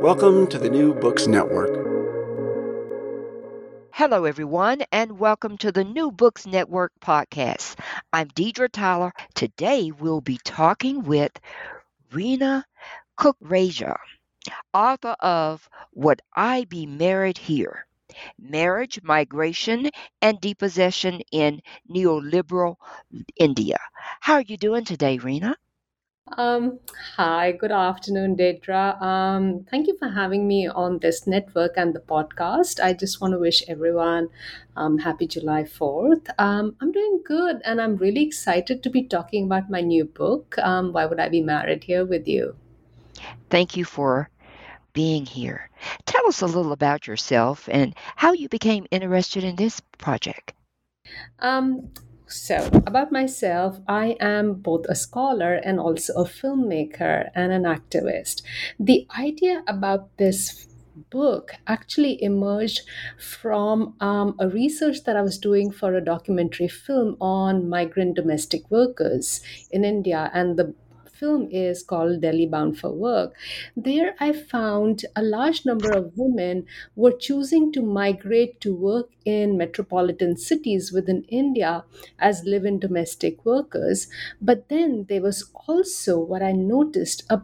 [0.00, 1.70] Welcome to the New Books Network.
[3.90, 7.74] Hello, everyone, and welcome to the New Books Network podcast.
[8.12, 9.12] I'm Deidre Tyler.
[9.34, 11.32] Today, we'll be talking with
[12.12, 12.62] Reena
[13.18, 13.96] Kukreja,
[14.72, 17.84] author of Would I Be Married Here?
[18.38, 19.90] Marriage, Migration,
[20.22, 21.60] and Dispossession in
[21.90, 22.76] Neoliberal
[23.36, 23.78] India.
[24.20, 25.56] How are you doing today, Reena?
[26.36, 26.78] Um,
[27.16, 29.00] hi, good afternoon, Deidre.
[29.00, 32.82] Um, thank you for having me on this network and the podcast.
[32.82, 34.28] I just want to wish everyone
[34.76, 36.28] um, happy July 4th.
[36.38, 40.56] Um, I'm doing good and I'm really excited to be talking about my new book,
[40.58, 42.56] um, Why Would I Be Married Here with You?
[43.48, 44.28] Thank you for
[44.92, 45.70] being here.
[46.06, 50.52] Tell us a little about yourself and how you became interested in this project.
[51.38, 51.90] Um,
[52.28, 58.42] so, about myself, I am both a scholar and also a filmmaker and an activist.
[58.78, 60.66] The idea about this
[61.10, 62.82] book actually emerged
[63.18, 68.70] from um, a research that I was doing for a documentary film on migrant domestic
[68.70, 70.74] workers in India and the
[71.18, 73.34] film is called Delhi Bound for Work.
[73.76, 79.56] There, I found a large number of women were choosing to migrate to work in
[79.58, 81.84] metropolitan cities within India
[82.18, 84.08] as live in domestic workers.
[84.40, 87.42] But then there was also what I noticed a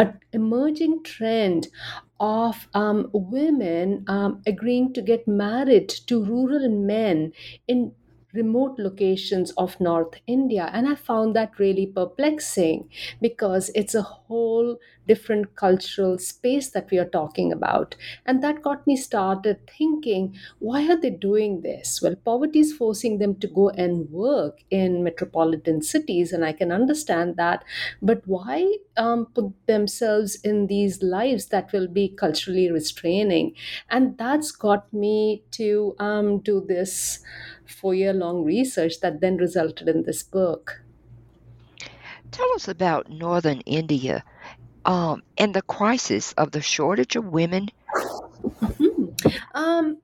[0.00, 1.66] an emerging trend
[2.20, 7.32] of um, women um, agreeing to get married to rural men
[7.66, 7.94] in
[8.32, 10.70] remote locations of North India.
[10.72, 12.88] And I found that really perplexing
[13.20, 17.96] because it's a whole different cultural space that we are talking about.
[18.26, 22.00] And that got me started thinking why are they doing this?
[22.02, 26.70] Well, poverty is forcing them to go and work in metropolitan cities, and I can
[26.70, 27.64] understand that.
[28.02, 33.54] But why um, put themselves in these lives that will be culturally restraining?
[33.88, 37.20] And that's got me to um, do this
[37.66, 40.82] four year long research that then resulted in this book.
[42.30, 44.24] Tell us about Northern India
[44.88, 47.68] um, and the crisis of the shortage of women.
[47.94, 48.94] Mm-hmm.
[49.54, 49.98] Um,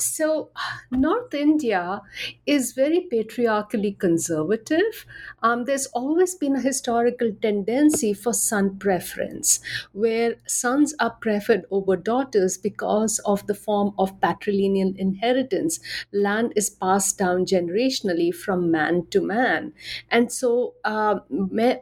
[0.00, 0.50] so,
[0.90, 2.02] North India
[2.46, 5.04] is very patriarchally conservative.
[5.42, 9.60] Um, there's always been a historical tendency for son preference,
[9.92, 15.80] where sons are preferred over daughters because of the form of patrilineal inheritance.
[16.12, 19.72] Land is passed down generationally from man to man.
[20.10, 21.20] And so, uh,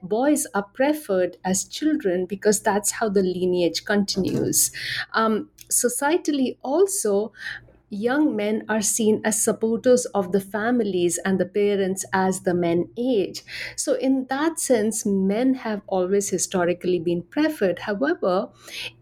[0.02, 4.70] boys are preferred as children because that's how the lineage continues.
[5.12, 7.32] Um, societally, also,
[7.90, 12.88] young men are seen as supporters of the families and the parents as the men
[12.96, 13.42] age.
[13.76, 17.80] So, in that sense, men have always historically been preferred.
[17.80, 18.50] However,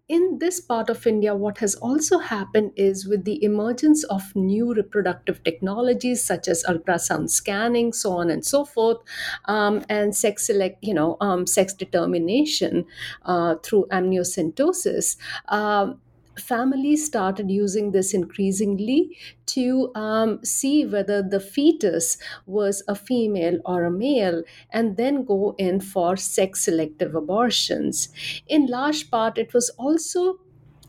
[0.06, 4.74] in this part of India, what has also happened is with the emergence of new
[4.74, 8.98] reproductive technologies such as ultrasound scanning, so on and so forth,
[9.46, 12.84] um, and sex select, you know, um, sex determination
[13.22, 15.16] uh, through amniocentesis.
[15.48, 16.00] Um,
[16.38, 19.16] families started using this increasingly
[19.46, 25.54] to um, see whether the fetus was a female or a male and then go
[25.58, 28.08] in for sex selective abortions.
[28.46, 30.40] In large part, it was also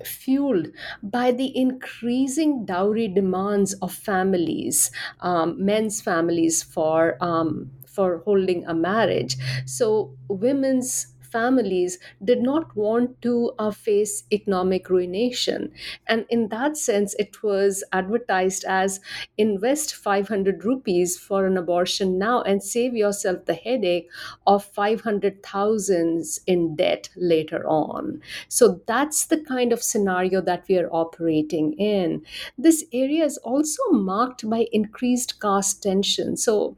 [0.03, 0.67] fueled
[1.01, 4.91] by the increasing dowry demands of families,
[5.21, 9.37] um, men's families for um, for holding a marriage.
[9.65, 15.71] So women's families did not want to uh, face economic ruination.
[16.07, 18.99] And in that sense, it was advertised as
[19.37, 24.09] invest 500 rupees for an abortion now and save yourself the headache
[24.47, 28.21] of 500,000 in debt later on.
[28.47, 32.23] So that's the kind of scenario that we are operating in.
[32.57, 36.37] This area is also marked by increased caste tension.
[36.37, 36.77] So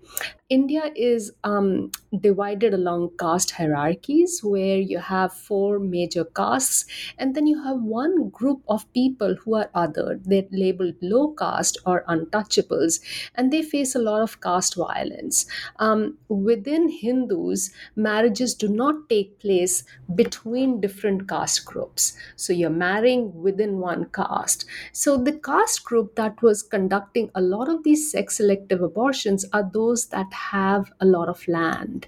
[0.50, 1.92] India is um,
[2.22, 6.86] divided along caste hierarchies where you have four major castes,
[7.18, 10.22] and then you have one group of people who are other.
[10.24, 13.02] They're labeled low caste or untouchables,
[13.36, 15.46] and they face a lot of caste violence.
[15.80, 19.84] Um, within Hindus, marriages do not take place
[20.16, 22.16] between different caste groups.
[22.38, 24.64] So you're marrying within one caste.
[24.94, 29.70] So the caste group that was conducting a lot of these sex selective abortions are
[29.74, 32.08] those that have a lot of land.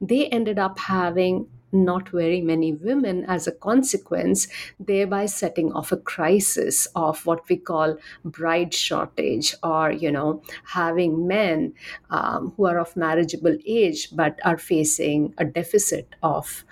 [0.00, 4.48] They ended up having not very many women as a consequence,
[4.78, 11.26] thereby setting off a crisis of what we call bride shortage, or you know, having
[11.26, 11.72] men
[12.10, 16.64] um, who are of marriageable age but are facing a deficit of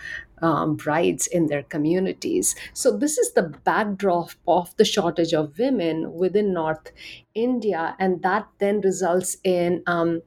[0.43, 2.55] um, brides in their communities.
[2.73, 6.93] So, this is the backdrop of the shortage of women within North
[7.35, 10.23] India, and that then results in um,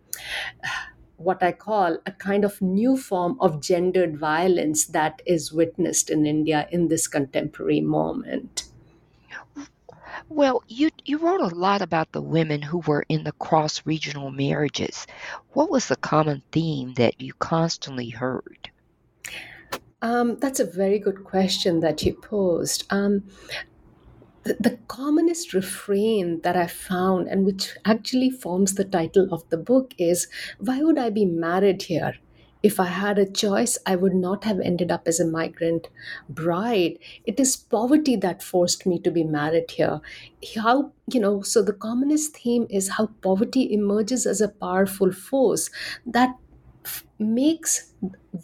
[1.17, 6.25] what I call a kind of new form of gendered violence that is witnessed in
[6.25, 8.65] India in this contemporary moment.
[10.29, 14.31] Well, you you wrote a lot about the women who were in the cross regional
[14.31, 15.05] marriages.
[15.53, 18.71] What was the common theme that you constantly heard?
[20.01, 22.85] Um, that's a very good question that you posed.
[22.89, 23.23] Um,
[24.43, 29.57] the, the commonest refrain that I found, and which actually forms the title of the
[29.57, 30.27] book, is
[30.59, 32.15] Why would I be married here?
[32.63, 35.89] If I had a choice, I would not have ended up as a migrant
[36.29, 36.99] bride.
[37.25, 39.99] It is poverty that forced me to be married here.
[40.55, 45.71] How, you know, so the commonest theme is how poverty emerges as a powerful force
[46.05, 46.35] that
[47.19, 47.93] makes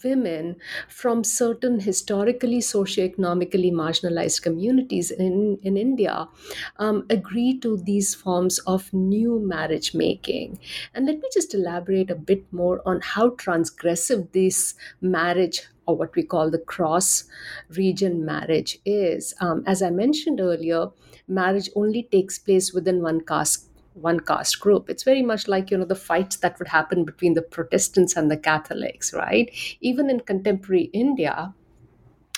[0.03, 0.55] women
[0.87, 6.27] from certain historically socioeconomically marginalized communities in, in India
[6.77, 10.59] um, agree to these forms of new marriage making.
[10.93, 16.15] And let me just elaborate a bit more on how transgressive this marriage or what
[16.15, 17.23] we call the cross
[17.69, 19.33] region marriage is.
[19.39, 20.89] Um, as I mentioned earlier,
[21.27, 23.66] marriage only takes place within one caste
[23.97, 24.89] one caste group.
[24.89, 28.29] It's very much like, you know, the fights that would happen between the Protestants and
[28.29, 29.51] the Catholics, right?
[29.81, 31.53] Even in contemporary India,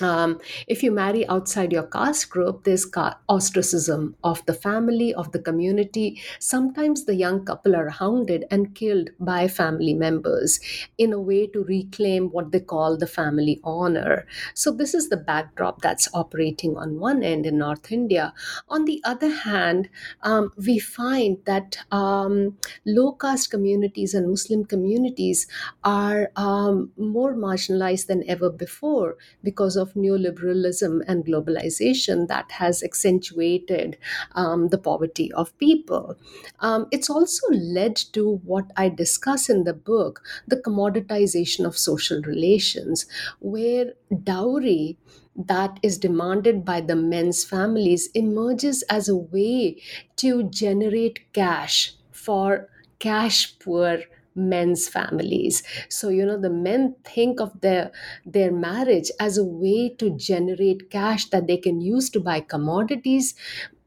[0.02, 2.86] um, if you marry outside your caste group, there's
[3.28, 6.22] ostracism of the family, of the community.
[6.40, 10.60] Sometimes the young couple are hounded and killed by family members
[10.98, 14.26] in a way to reclaim what they call the family honor.
[14.54, 18.34] So, this is the backdrop that's operating on one end in North India.
[18.70, 19.90] On the other hand,
[20.24, 25.48] um, we find that um, low caste communities and Muslim communities
[25.84, 32.84] are um, more marginalized than ever before because of of neoliberalism and globalization that has
[32.84, 33.98] accentuated
[34.34, 36.16] um, the poverty of people.
[36.60, 42.22] Um, it's also led to what I discuss in the book the commoditization of social
[42.22, 43.06] relations,
[43.40, 43.94] where
[44.24, 44.98] dowry
[45.36, 49.82] that is demanded by the men's families emerges as a way
[50.18, 52.70] to generate cash for
[53.00, 54.00] cash poor
[54.40, 57.92] men's families so you know the men think of their
[58.26, 63.36] their marriage as a way to generate cash that they can use to buy commodities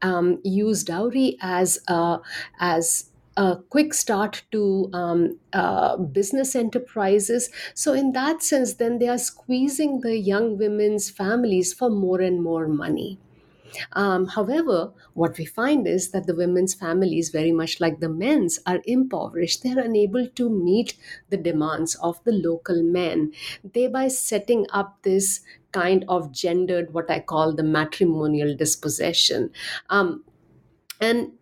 [0.01, 2.19] um, use dowry as a,
[2.59, 7.49] as a quick start to um, uh, business enterprises.
[7.73, 12.43] So, in that sense, then they are squeezing the young women's families for more and
[12.43, 13.19] more money.
[13.93, 18.59] Um, however, what we find is that the women's families, very much like the men's,
[18.65, 19.63] are impoverished.
[19.63, 20.97] They're unable to meet
[21.29, 27.19] the demands of the local men, thereby setting up this kind of gendered, what I
[27.19, 29.51] call the matrimonial dispossession.
[29.89, 30.23] Um,
[31.01, 31.33] and,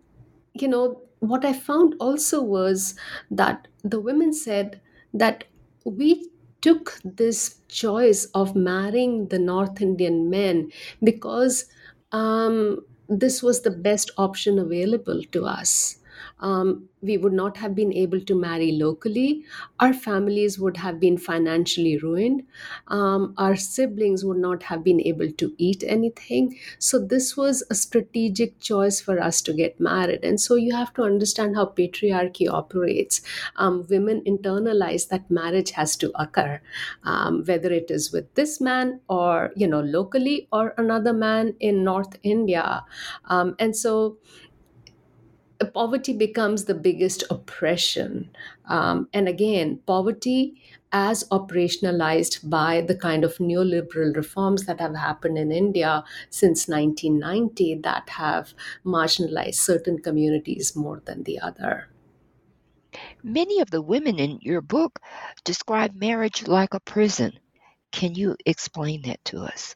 [0.53, 2.95] you know, what I found also was
[3.29, 4.81] that the women said
[5.13, 5.43] that
[5.85, 6.29] we
[6.61, 10.71] took this choice of marrying the North Indian men
[11.03, 11.65] because
[12.11, 15.97] um, this was the best option available to us.
[16.39, 19.43] Um, we would not have been able to marry locally.
[19.79, 22.43] Our families would have been financially ruined.
[22.87, 26.57] Um, our siblings would not have been able to eat anything.
[26.79, 30.23] So, this was a strategic choice for us to get married.
[30.23, 33.21] And so, you have to understand how patriarchy operates.
[33.55, 36.61] Um, women internalize that marriage has to occur,
[37.03, 41.83] um, whether it is with this man or, you know, locally or another man in
[41.83, 42.83] North India.
[43.25, 44.17] Um, and so,
[45.65, 48.29] poverty becomes the biggest oppression.
[48.65, 55.37] Um, and again, poverty as operationalized by the kind of neoliberal reforms that have happened
[55.37, 58.53] in India since 1990 that have
[58.85, 61.87] marginalized certain communities more than the other.
[63.23, 64.99] Many of the women in your book
[65.45, 67.39] describe marriage like a prison.
[67.91, 69.75] Can you explain that to us?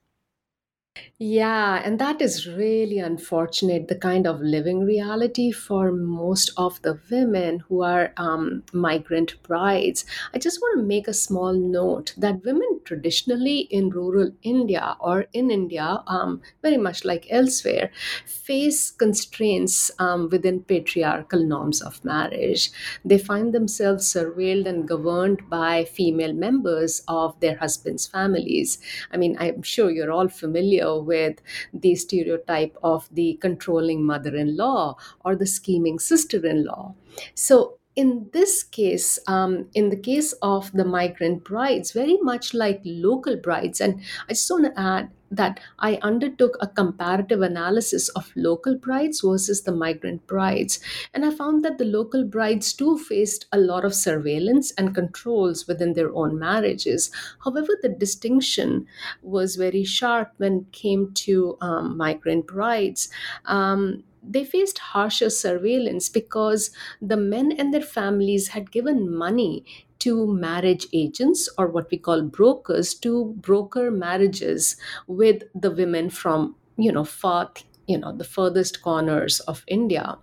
[1.17, 6.99] Yeah, and that is really unfortunate, the kind of living reality for most of the
[7.11, 10.05] women who are um, migrant brides.
[10.33, 15.25] I just want to make a small note that women traditionally in rural India or
[15.33, 17.91] in India, um, very much like elsewhere,
[18.25, 22.71] face constraints um, within patriarchal norms of marriage.
[23.03, 28.79] They find themselves surveilled and governed by female members of their husbands' families.
[29.11, 31.41] I mean, I'm sure you're all familiar with
[31.73, 36.93] the stereotype of the controlling mother in law or the scheming sister in law.
[37.33, 42.81] So, in this case, um, in the case of the migrant brides, very much like
[42.83, 48.31] local brides, and I just want to add that I undertook a comparative analysis of
[48.35, 50.79] local brides versus the migrant brides.
[51.13, 55.67] And I found that the local brides too faced a lot of surveillance and controls
[55.67, 57.11] within their own marriages.
[57.43, 58.87] However, the distinction
[59.21, 63.09] was very sharp when it came to um, migrant brides.
[63.45, 69.63] Um, they faced harsher surveillance because the men and their families had given money
[70.05, 74.75] to marriage agents or what we call brokers to broker marriages
[75.07, 77.51] with the women from you know far
[77.87, 80.17] you know the furthest corners of india.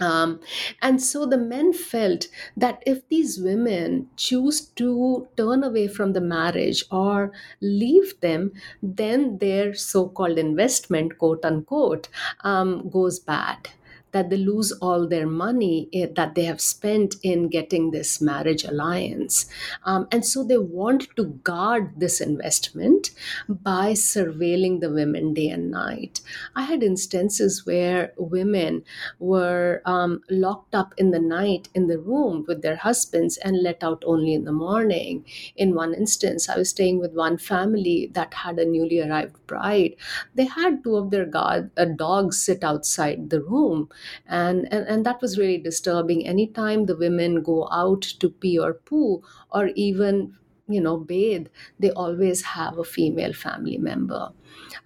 [0.00, 0.40] Um,
[0.82, 6.20] and so the men felt that if these women choose to turn away from the
[6.20, 7.30] marriage or
[7.60, 12.08] leave them, then their so called investment, quote unquote,
[12.40, 13.68] um, goes bad
[14.14, 18.64] that they lose all their money eh, that they have spent in getting this marriage
[18.64, 19.46] alliance.
[19.84, 23.10] Um, and so they want to guard this investment
[23.48, 26.20] by surveilling the women day and night.
[26.54, 28.84] I had instances where women
[29.18, 33.82] were um, locked up in the night in the room with their husbands and let
[33.82, 35.24] out only in the morning.
[35.56, 39.96] In one instance, I was staying with one family that had a newly arrived bride.
[40.34, 43.88] They had two of their god, uh, dogs sit outside the room
[44.26, 46.26] and, and and that was really disturbing.
[46.26, 51.90] Anytime the women go out to pee or poo or even you know bathe they
[51.90, 54.32] always have a female family member.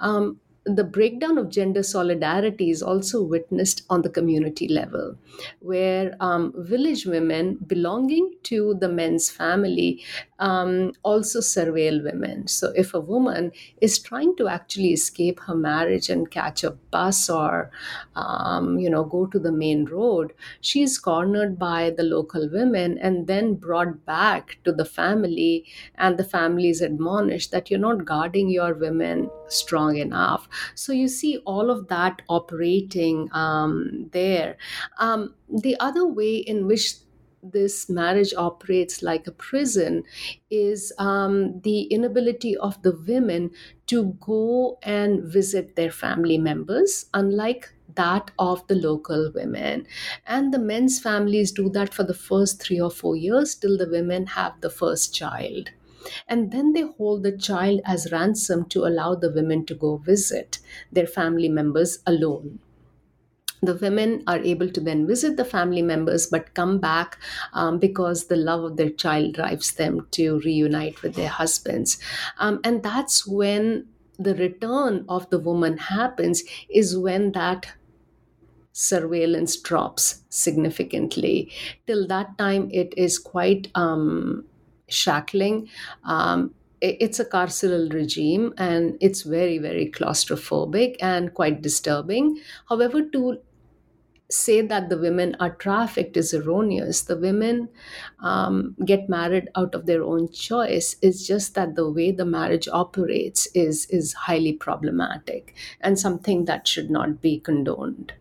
[0.01, 5.17] Um, the breakdown of gender solidarity is also witnessed on the community level,
[5.61, 10.05] where um, village women belonging to the men's family
[10.39, 12.47] um, also surveil women.
[12.49, 17.29] So, if a woman is trying to actually escape her marriage and catch a bus
[17.29, 17.71] or,
[18.17, 22.99] um, you know, go to the main road, she is cornered by the local women
[22.99, 25.65] and then brought back to the family,
[25.97, 30.49] and the family is admonished that you're not guarding your women strong enough.
[30.75, 34.57] So you see all of that operating um, there.
[34.99, 36.95] Um, the other way in which
[37.53, 40.05] this marriage operates like a prison
[40.51, 43.51] is um, the inability of the women
[43.87, 49.87] to go and visit their family members, unlike that of the local women.
[50.27, 53.89] And the men's families do that for the first three or four years till the
[53.89, 55.71] women have the first child
[56.29, 60.59] and then they hold the child as ransom to allow the women to go visit
[60.93, 62.61] their family members alone
[63.63, 67.19] the women are able to then visit the family members but come back
[67.53, 71.99] um, because the love of their child drives them to reunite with their husbands
[72.39, 73.87] um, and that's when
[74.19, 77.73] the return of the woman happens is when that
[78.73, 81.51] surveillance drops significantly
[81.87, 84.45] till that time it is quite um,
[84.89, 85.69] shackling.
[86.05, 92.41] Um, it's a carceral regime and it's very, very claustrophobic and quite disturbing.
[92.69, 93.41] However, to
[94.31, 97.03] say that the women are trafficked is erroneous.
[97.03, 97.69] The women
[98.21, 100.97] um, get married out of their own choice.
[101.01, 106.69] It's just that the way the marriage operates is is highly problematic and something that
[106.69, 108.13] should not be condoned.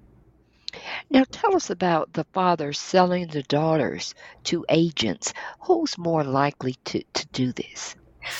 [1.10, 4.14] Now, tell us about the father selling the daughters
[4.46, 5.34] to agents.
[5.62, 7.96] Who's more likely to, to do this?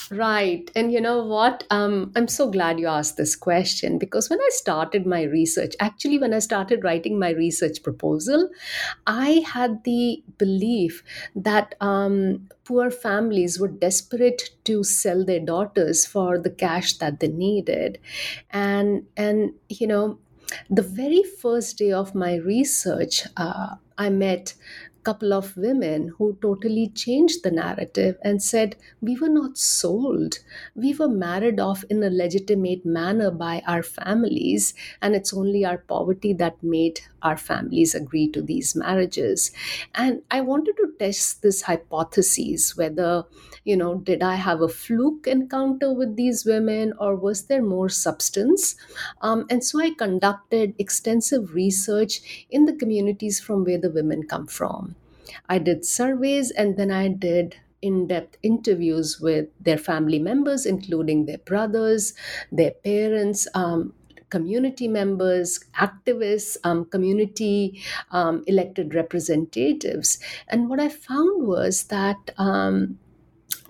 [0.10, 0.70] Right.
[0.76, 1.64] And you know what?
[1.70, 6.18] Um, I'm so glad you asked this question because when I started my research, actually,
[6.18, 8.50] when I started writing my research proposal,
[9.06, 11.04] I had the belief
[11.36, 17.30] that um, poor families were desperate to sell their daughters for the cash that they
[17.30, 18.00] needed.
[18.52, 20.20] And, and you know,
[20.70, 24.54] the very first day of my research, uh, I met
[25.08, 30.40] couple of women who totally changed the narrative and said, We were not sold.
[30.76, 35.78] We were married off in a legitimate manner by our families, and it's only our
[35.78, 39.52] poverty that made our families agree to these marriages.
[39.96, 43.26] And I wanted to test this hypothesis whether,
[43.66, 47.90] you know, did I have a fluke encounter with these women or was there more
[47.90, 48.76] substance?
[49.22, 54.48] Um, and so I conducted extensive research in the communities from where the women come
[54.48, 54.96] from.
[55.50, 61.26] I did surveys and then I did in depth interviews with their family members, including
[61.26, 62.14] their brothers,
[62.52, 63.48] their parents.
[63.54, 63.94] Um,
[64.30, 67.82] community members, activists, um, community
[68.12, 70.20] um, elected representatives.
[70.50, 73.00] And what I found was that um,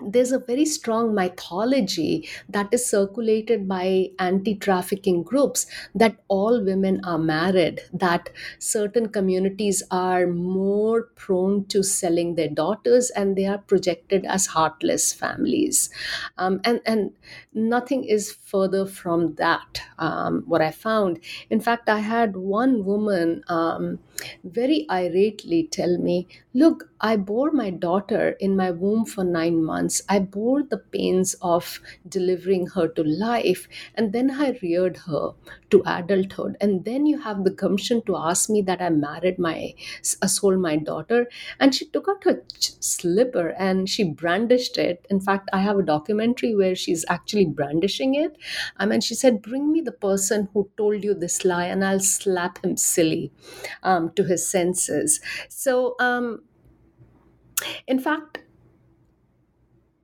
[0.00, 7.00] there's a very strong mythology that is circulated by anti trafficking groups that all women
[7.04, 13.58] are married, that certain communities are more prone to selling their daughters and they are
[13.58, 15.90] projected as heartless families.
[16.36, 17.12] Um, and, and
[17.52, 21.20] nothing is further from that, um, what I found.
[21.50, 23.98] In fact, I had one woman um,
[24.44, 30.02] very irately tell me, Look, I bore my daughter in my womb for nine months.
[30.08, 35.32] I bore the pains of delivering her to life, and then I reared her
[35.70, 36.56] to adulthood.
[36.60, 39.74] And then you have the gumption to ask me that I married my,
[40.22, 41.28] uh, sold my daughter.
[41.60, 45.06] And she took out her slipper and she brandished it.
[45.10, 48.36] In fact, I have a documentary where she's actually brandishing it.
[48.76, 52.00] I mean, she said, Bring me the person who told you this lie, and I'll
[52.00, 53.32] slap him silly
[53.82, 55.20] um, to his senses.
[55.48, 56.42] So, um,
[57.86, 58.38] in fact,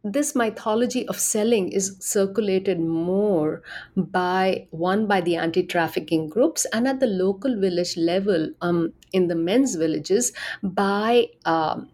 [0.05, 3.63] this mythology of selling is circulated more
[3.97, 9.35] by one by the anti-trafficking groups and at the local village level um, in the
[9.35, 10.33] men's villages
[10.63, 11.89] by um,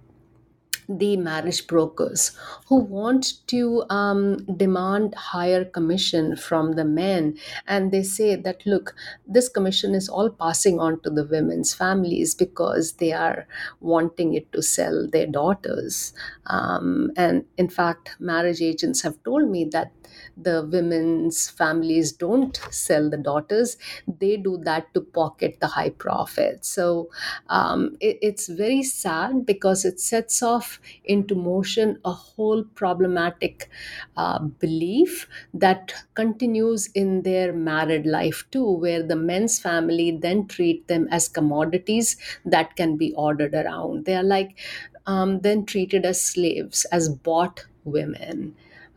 [0.99, 7.37] the marriage brokers who want to um, demand higher commission from the men.
[7.67, 8.95] And they say that look
[9.27, 13.47] this commission is all passing on to the women's families because they are
[13.81, 16.13] wanting it to sell their daughters.
[16.47, 19.93] Um, and in fact marriage agents have told me that
[20.37, 23.77] the women's families don't sell the daughters.
[24.07, 27.09] They do that to pocket the high profit so
[27.49, 33.69] um, it, it's very sad because it sets off into motion a whole problematic
[34.17, 40.87] uh, belief that continues in their married life too where the men's family then treat
[40.89, 44.05] them as commodities that can be ordered around.
[44.05, 44.59] They are like
[45.07, 48.55] um, then treated as slaves as bought women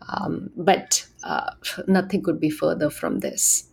[0.10, 1.52] um, but uh,
[1.88, 3.70] nothing could be further from this.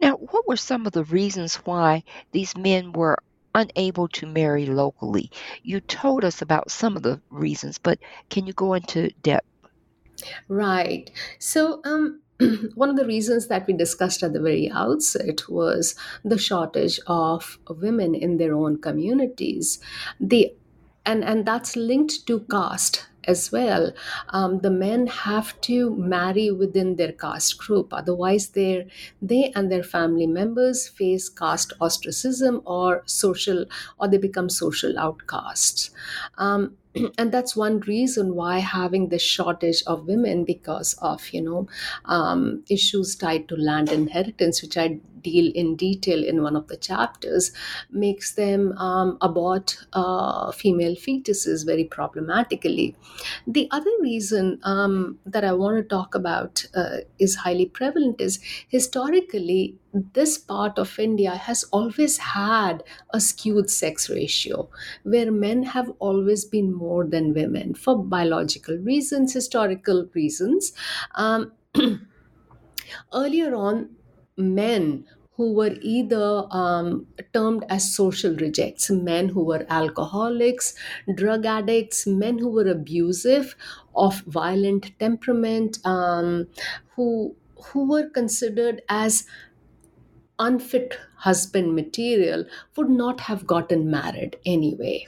[0.00, 3.18] Now, what were some of the reasons why these men were
[3.54, 5.30] unable to marry locally?
[5.62, 7.98] You told us about some of the reasons, but
[8.30, 9.46] can you go into depth?
[10.48, 11.10] Right.
[11.38, 12.20] So, um,
[12.74, 17.58] one of the reasons that we discussed at the very outset was the shortage of
[17.68, 19.78] women in their own communities.
[20.20, 20.54] The
[21.04, 23.92] and and that's linked to caste as well
[24.30, 27.92] um, the men have to marry within their caste group.
[27.92, 28.86] Otherwise they
[29.54, 33.64] and their family members face caste ostracism or social
[33.98, 35.90] or they become social outcasts.
[36.38, 36.76] Um,
[37.18, 41.68] and that's one reason why having this shortage of women because of you know
[42.06, 44.88] um, issues tied to land inheritance which i
[45.22, 47.50] deal in detail in one of the chapters
[47.90, 52.94] makes them um, abort uh, female fetuses very problematically.
[53.46, 58.38] The other reason um, that i want to talk about uh, is highly prevalent is
[58.68, 59.78] historically
[60.14, 64.68] this part of India has always had a skewed sex ratio
[65.02, 70.72] where men have always been more than women for biological reasons, historical reasons.
[71.14, 71.52] Um,
[73.12, 73.96] earlier on,
[74.36, 80.74] men who were either um, termed as social rejects, men who were alcoholics,
[81.14, 83.54] drug addicts, men who were abusive,
[83.94, 86.46] of violent temperament, um,
[86.94, 87.36] who
[87.72, 89.26] who were considered as
[90.38, 92.44] unfit husband material
[92.76, 95.06] would not have gotten married anyway.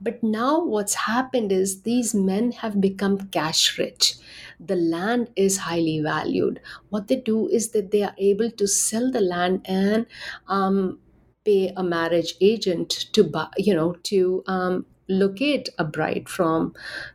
[0.00, 4.16] But now what's happened is these men have become cash rich.
[4.60, 6.60] The land is highly valued.
[6.90, 10.06] What they do is that they are able to sell the land and
[10.46, 11.00] um,
[11.44, 14.86] pay a marriage agent to buy, you know, to um,
[15.18, 16.74] locate a bride from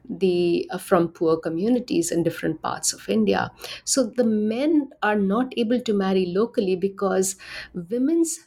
[0.10, 3.51] the uh, from poor communities in different parts of india.
[3.83, 7.36] So the men are not able to marry locally because
[7.73, 8.39] women's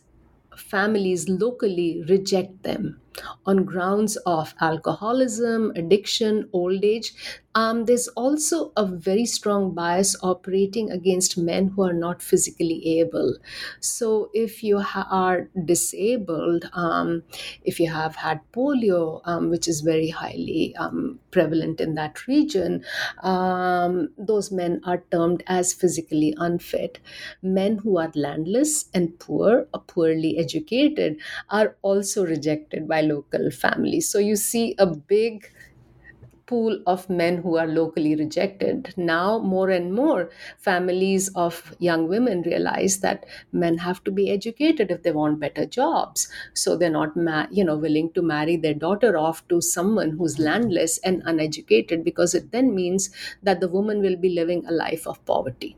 [0.56, 3.00] families locally reject them
[3.46, 7.12] on grounds of alcoholism, addiction, old age.
[7.56, 13.36] Um, there's also a very strong bias operating against men who are not physically able.
[13.80, 17.24] So, if you ha- are disabled, um,
[17.64, 22.84] if you have had polio, um, which is very highly um, prevalent in that region,
[23.22, 27.00] um, those men are termed as physically unfit.
[27.42, 34.08] Men who are landless and poor or poorly educated are also rejected by local families.
[34.08, 35.50] So you see a big
[36.46, 38.92] pool of men who are locally rejected.
[38.96, 44.90] Now, more and more families of young women realize that men have to be educated
[44.90, 46.28] if they want better jobs.
[46.54, 50.38] So they're not, ma- you know, willing to marry their daughter off to someone who's
[50.40, 53.10] landless and uneducated because it then means
[53.42, 55.76] that the woman will be living a life of poverty.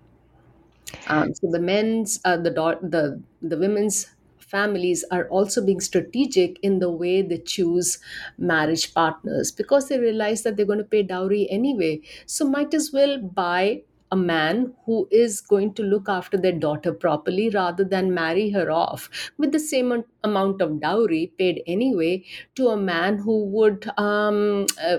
[1.07, 4.07] Um, so the men's, uh, the the the women's
[4.55, 7.99] families are also being strategic in the way they choose
[8.39, 12.01] marriage partners because they realize that they're going to pay dowry anyway.
[12.27, 16.93] So might as well buy a man who is going to look after their daughter
[16.93, 22.23] properly rather than marry her off with the same amount of dowry paid anyway
[22.55, 24.99] to a man who would um, uh,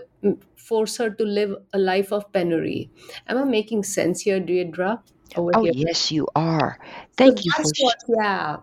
[0.55, 2.89] force her to live a life of penury.
[3.27, 5.03] Am I making sense here, Deirdre?
[5.53, 5.73] oh, here?
[5.75, 6.79] yes, you are.
[7.17, 8.57] Thank so you for what, yeah.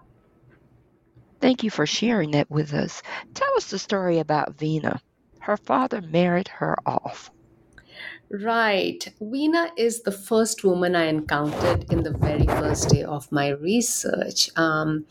[1.40, 3.02] Thank you for sharing that with us.
[3.34, 5.00] Tell us the story about Veena.
[5.40, 7.30] Her father married her off.
[8.32, 9.12] Right.
[9.20, 14.48] Veena is the first woman I encountered in the very first day of my research
[14.56, 15.04] um,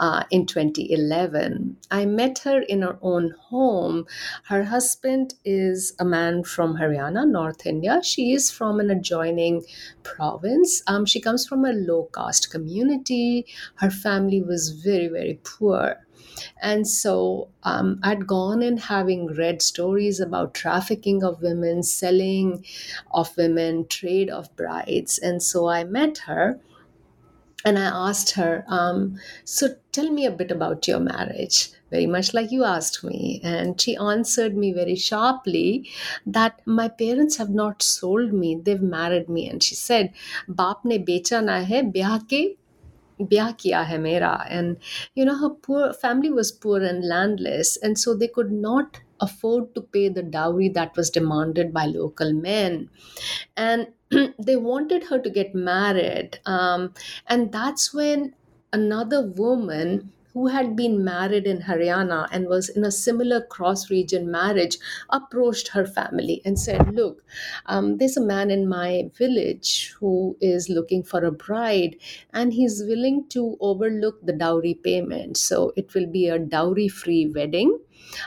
[0.00, 1.76] uh, in 2011.
[1.92, 4.06] I met her in her own home.
[4.46, 8.00] Her husband is a man from Haryana, North India.
[8.02, 9.64] She is from an adjoining
[10.02, 10.82] province.
[10.88, 13.46] Um, she comes from a low caste community.
[13.76, 16.03] Her family was very, very poor.
[16.60, 22.64] And so um, I'd gone in having read stories about trafficking of women, selling
[23.12, 25.18] of women, trade of brides.
[25.18, 26.60] And so I met her
[27.64, 32.34] and I asked her, um, So tell me a bit about your marriage, very much
[32.34, 33.40] like you asked me.
[33.42, 35.88] And she answered me very sharply
[36.26, 39.48] that my parents have not sold me, they've married me.
[39.48, 40.12] And she said,
[40.48, 42.56] Baap ne becha na hai, ke
[43.21, 44.77] ब्याह किया है मेरा and
[45.19, 49.65] you know her poor family was poor and landless and so they could not afford
[49.75, 52.77] to pay the dowry that was demanded by local men
[53.57, 53.87] and
[54.39, 56.93] they wanted her to get married um,
[57.27, 58.33] and that's when
[58.73, 64.30] another woman who had been married in Haryana and was in a similar cross region
[64.30, 64.76] marriage,
[65.08, 67.24] approached her family and said, Look,
[67.66, 71.96] um, there's a man in my village who is looking for a bride
[72.32, 75.36] and he's willing to overlook the dowry payment.
[75.36, 77.78] So it will be a dowry free wedding.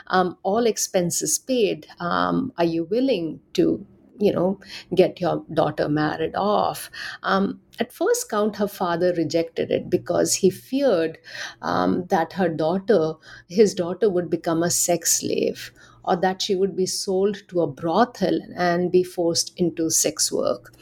[0.08, 1.86] Um, all expenses paid.
[2.00, 3.86] Um, are you willing to
[4.18, 4.58] you know
[4.94, 6.90] get your daughter married off.
[7.22, 11.18] Um, at first count her father rejected it because he feared
[11.62, 13.14] um, that her daughter
[13.48, 15.70] his daughter would become a sex slave
[16.04, 20.72] or that she would be sold to a brothel and be forced into sex work.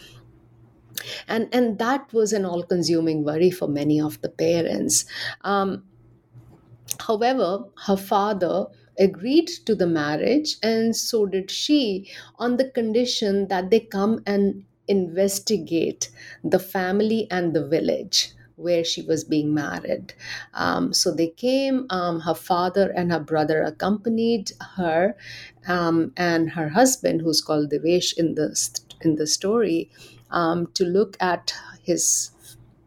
[1.29, 5.05] And and that was an all consuming worry for many of the parents.
[5.43, 5.85] Um,
[7.01, 8.67] however her father
[8.99, 14.65] agreed to the marriage, and so did she, on the condition that they come and
[14.89, 16.11] investigate
[16.45, 20.15] the family and the village where she was being married.
[20.55, 25.15] Um, so they came, um, her father and her brother accompanied her,
[25.69, 28.57] um, and her husband, who's called Devesh in the,
[29.03, 29.91] in the story,
[30.31, 32.31] um, to look at his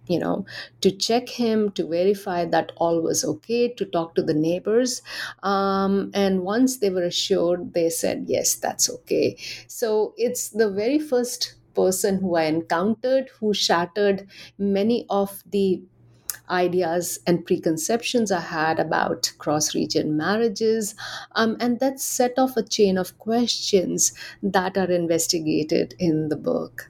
[0.10, 0.46] you know
[0.82, 5.02] to check him to verify that all was okay to talk to the neighbors
[5.44, 11.00] um, and once they were assured they said yes that's okay so it's the very
[11.00, 15.82] first person who i encountered who shattered many of the
[16.50, 20.96] ideas and preconceptions I had about cross region marriages.
[21.34, 26.90] Um, and that set off a chain of questions that are investigated in the book.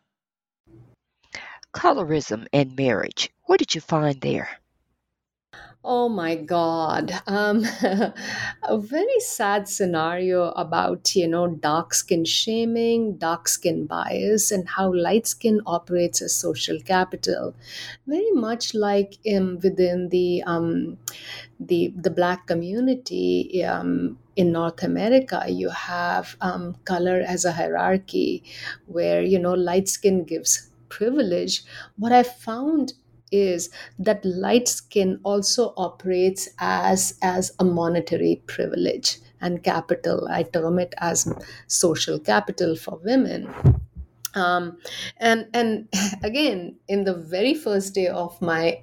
[1.73, 3.29] Colorism and marriage.
[3.45, 4.49] What did you find there?
[5.83, 7.11] Oh my God.
[7.25, 7.65] Um,
[8.63, 14.93] a very sad scenario about, you know, dark skin shaming, dark skin bias, and how
[14.93, 17.55] light skin operates as social capital.
[18.05, 20.99] Very much like um, within the, um,
[21.59, 28.43] the, the black community um, in North America, you have um, color as a hierarchy
[28.85, 31.63] where, you know, light skin gives privilege.
[31.97, 32.93] What I found
[33.31, 40.77] is that light skin also operates as as a monetary privilege and capital i term
[40.79, 41.31] it as
[41.67, 43.47] social capital for women
[44.33, 44.77] um,
[45.17, 45.87] and and
[46.23, 48.81] again in the very first day of my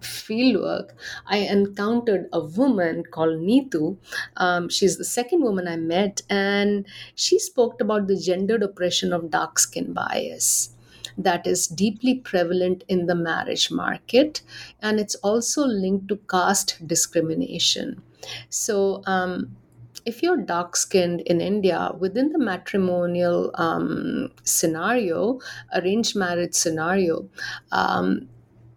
[0.00, 0.90] fieldwork,
[1.26, 3.98] I encountered a woman called Neetu.
[4.36, 9.30] Um, she's the second woman I met, and she spoke about the gendered oppression of
[9.30, 10.75] dark skin bias
[11.18, 14.42] that is deeply prevalent in the marriage market,
[14.80, 18.02] and it's also linked to caste discrimination.
[18.50, 19.56] So, um,
[20.04, 25.40] if you're dark skinned in India, within the matrimonial um, scenario,
[25.74, 27.28] arranged marriage scenario,
[27.72, 28.28] um,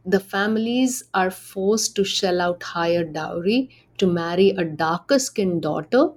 [0.05, 6.09] the families are forced to shell out higher dowry to marry a darker skinned daughter,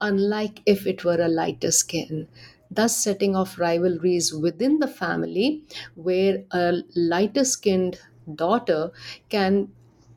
[0.00, 2.28] unlike if it were a lighter skin
[2.74, 7.98] thus setting off rivalries within the family where a lighter skinned
[8.34, 8.90] daughter
[9.28, 9.68] can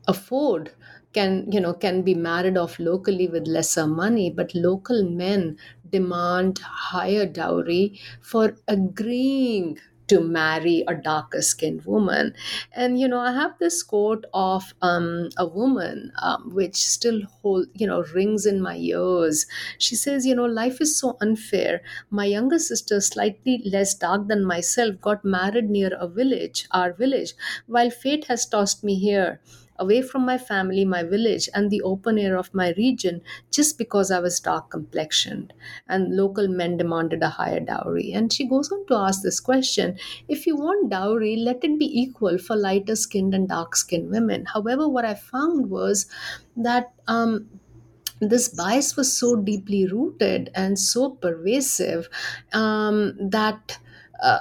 [0.08, 0.72] afford
[1.12, 5.56] can you know can be married off locally with lesser money but local men
[5.90, 12.34] demand higher dowry for agreeing to marry a darker skinned woman.
[12.72, 17.66] And, you know, I have this quote of um, a woman um, which still hold,
[17.74, 19.46] you know, rings in my ears.
[19.78, 21.82] She says, you know, life is so unfair.
[22.10, 27.34] My younger sister, slightly less dark than myself, got married near a village, our village,
[27.66, 29.40] while fate has tossed me here
[29.78, 34.10] away from my family, my village, and the open air of my region just because
[34.10, 35.52] I was dark complexioned.
[35.88, 38.12] And local men demanded a higher dowry.
[38.12, 42.00] And she goes on to ask this question if you want dowry, let it be
[42.00, 44.46] equal for lighter skinned and dark skinned women.
[44.46, 46.06] However, what I found was
[46.56, 46.92] that.
[47.06, 47.48] Um,
[48.20, 52.08] this bias was so deeply rooted and so pervasive
[52.52, 53.78] um, that
[54.22, 54.38] uh,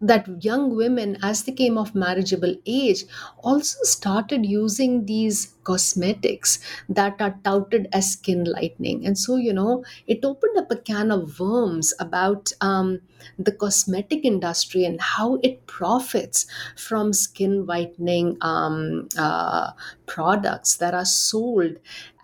[0.00, 3.04] that young women as they came of marriageable age
[3.38, 9.04] also started using these cosmetics that are touted as skin lightening.
[9.04, 13.00] And so you know it opened up a can of worms about um,
[13.38, 19.72] the cosmetic industry and how it profits from skin whitening um, uh,
[20.06, 21.76] products that are sold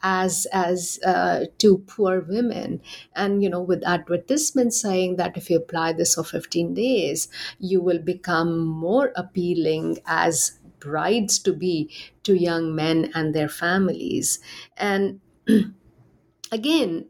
[0.04, 2.80] as as uh, to poor women.
[3.16, 7.80] And you know with advertisements saying that if you apply this for 15 days you
[7.80, 11.90] will become more appealing as brides to be
[12.22, 14.38] to young men and their families.
[14.76, 15.20] And
[16.52, 17.06] again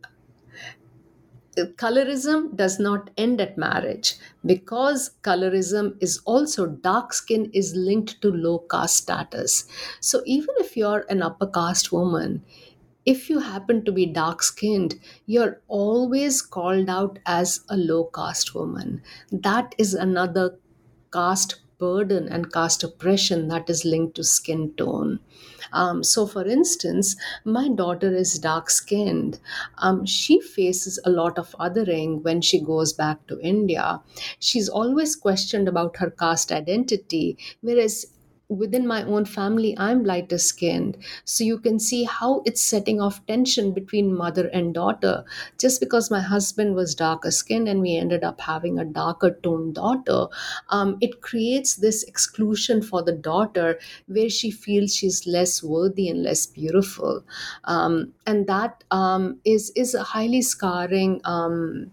[1.56, 8.30] colorism does not end at marriage because colorism is also dark skin is linked to
[8.30, 9.64] low caste status.
[10.00, 12.42] So even if you're an upper caste woman
[13.06, 18.54] if you happen to be dark skinned, you're always called out as a low caste
[18.54, 19.02] woman.
[19.30, 20.58] That is another
[21.12, 25.18] caste burden and caste oppression that is linked to skin tone.
[25.72, 29.38] Um, so, for instance, my daughter is dark skinned.
[29.78, 34.00] Um, she faces a lot of othering when she goes back to India.
[34.38, 38.06] She's always questioned about her caste identity, whereas
[38.56, 40.96] within my own family, I'm lighter skinned.
[41.24, 45.24] So you can see how it's setting off tension between mother and daughter.
[45.58, 49.74] Just because my husband was darker skinned and we ended up having a darker toned
[49.74, 50.26] daughter,
[50.70, 56.22] um, it creates this exclusion for the daughter where she feels she's less worthy and
[56.22, 57.22] less beautiful.
[57.64, 61.90] Um, and that um, is is a highly scarring um,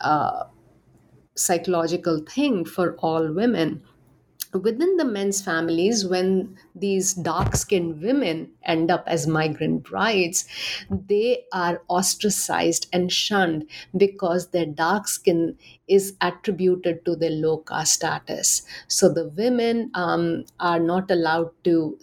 [0.00, 0.44] uh,
[1.34, 3.82] psychological thing for all women
[4.52, 10.46] within the men's families when these dark skinned women end up as migrant brides
[10.90, 15.56] they are ostracized and shunned because their dark skin
[15.86, 18.62] is attributed to their low caste status.
[18.86, 21.98] So the women um, are not allowed to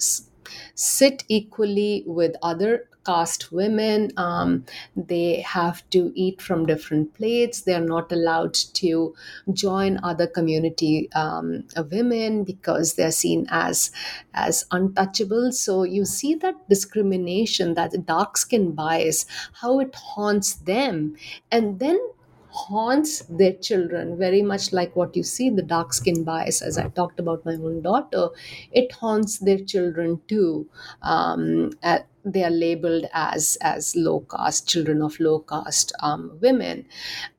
[0.75, 4.11] sit equally with other caste women.
[4.17, 4.65] Um,
[4.95, 7.61] they have to eat from different plates.
[7.61, 9.13] They are not allowed to
[9.53, 13.91] join other community um, women because they're seen as
[14.33, 15.51] as untouchable.
[15.51, 21.15] So you see that discrimination, that dark skin bias, how it haunts them,
[21.51, 21.99] and then
[22.49, 26.87] haunts their children very much like what you see the dark skin bias as i
[26.87, 28.29] talked about my own daughter
[28.71, 30.65] it haunts their children too
[31.01, 36.85] um, at, they are labeled as as low caste children of low caste um, women.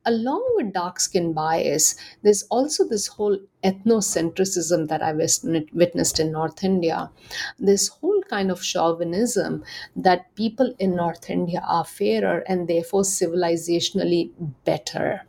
[0.05, 6.63] Along with dark skin bias there's also this whole ethnocentrism that i witnessed in north
[6.63, 7.11] india.
[7.59, 9.63] This whole kind of chauvinism
[9.95, 14.31] that people in north india are fairer and therefore civilizationally
[14.63, 15.21] better.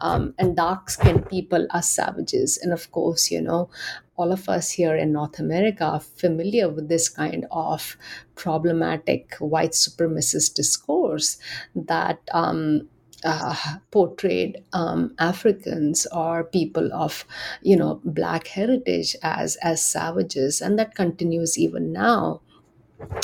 [0.00, 2.58] Um, and dark skinned people are savages.
[2.58, 3.70] And of course you know
[4.16, 7.96] all of us here in North America are familiar with this kind of
[8.34, 11.38] problematic white supremacist discourse
[11.74, 12.88] that um,
[13.24, 13.56] uh,
[13.90, 17.24] portrayed um, Africans or people of,
[17.62, 22.40] you know, black heritage as as savages, and that continues even now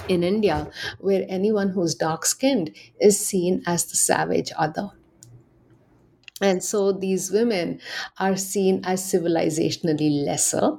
[0.09, 2.71] in India, where anyone who's dark skinned
[3.01, 4.91] is seen as the savage other.
[6.41, 7.81] And so these women
[8.19, 10.79] are seen as civilizationally lesser.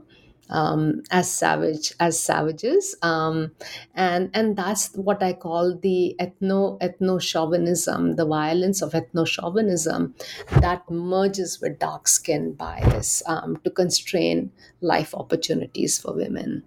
[0.51, 2.95] Um, as savage as savages.
[3.01, 3.51] Um,
[3.95, 10.13] and and that's what i call the ethno ethno chauvinism the violence of ethno chauvinism
[10.59, 16.63] that merges with dark skin bias um, to constrain life opportunities for women.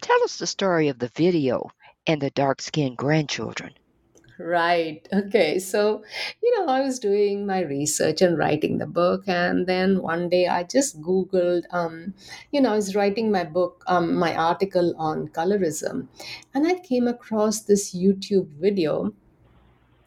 [0.00, 1.70] Tell us the story of the video
[2.06, 3.72] and the dark skinned grandchildren
[4.38, 5.06] Right.
[5.12, 5.58] Okay.
[5.58, 6.02] So,
[6.42, 10.46] you know, I was doing my research and writing the book, and then one day
[10.46, 12.14] I just Googled, um,
[12.52, 16.08] you know, I was writing my book, um, my article on colorism,
[16.54, 19.12] and I came across this YouTube video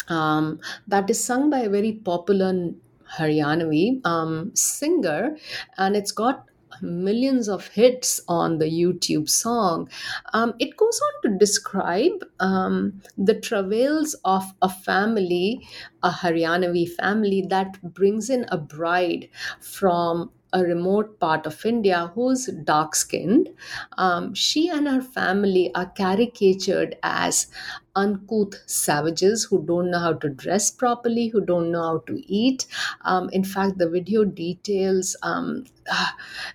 [0.08, 2.72] um, that is sung by a very popular
[3.18, 5.38] Haryanavi um, singer,
[5.78, 6.46] and it's got
[6.82, 9.90] millions of hits on the YouTube song.
[10.34, 15.68] Um, it goes on to describe um, the travails of a family,
[16.04, 22.48] a Haryanavi family that brings in a bride from a remote part of India who's
[22.66, 23.50] dark skinned.
[23.98, 27.48] Um, she and her family are caricatured as
[27.96, 32.68] uncouth savages who don't know how to dress properly, who don't know how to eat.
[33.02, 35.66] Um, in fact, the video details um,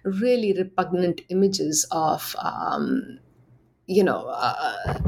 [0.04, 3.18] really repugnant images of, um,
[3.87, 4.98] you know, uh,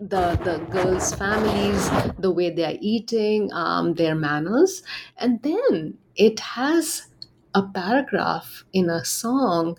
[0.00, 4.82] the the girls' families, the way they are eating, um, their manners,
[5.16, 7.08] and then it has
[7.54, 9.76] a paragraph in a song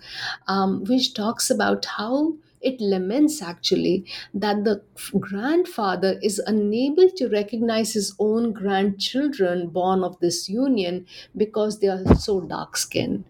[0.48, 2.34] um, which talks about how
[2.64, 4.82] it laments actually that the
[5.20, 12.16] grandfather is unable to recognize his own grandchildren born of this union because they are
[12.16, 13.24] so dark skinned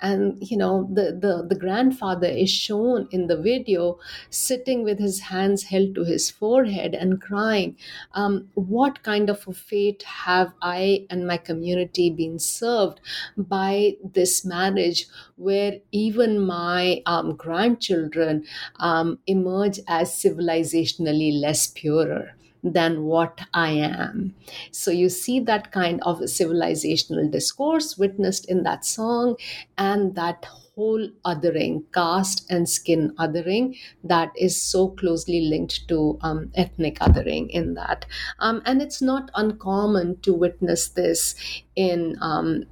[0.00, 3.98] and you know the, the the grandfather is shown in the video
[4.30, 7.76] sitting with his hands held to his forehead and crying
[8.14, 13.00] um, what kind of a fate have i and my community been served
[13.36, 18.44] by this marriage where even my um, grandchildren
[18.80, 24.34] um, emerge as civilizationally less purer than what I am.
[24.70, 29.36] So you see that kind of civilizational discourse witnessed in that song
[29.76, 36.50] and that whole othering, caste and skin othering, that is so closely linked to um,
[36.54, 38.06] ethnic othering in that.
[38.38, 41.34] Um, and it's not uncommon to witness this
[41.76, 42.64] in um,